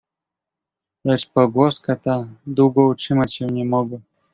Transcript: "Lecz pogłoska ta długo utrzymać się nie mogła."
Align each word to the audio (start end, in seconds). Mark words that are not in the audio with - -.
"Lecz 1.05 1.29
pogłoska 1.29 1.95
ta 1.95 2.27
długo 2.47 2.85
utrzymać 2.87 3.33
się 3.35 3.45
nie 3.45 3.65
mogła." 3.65 3.99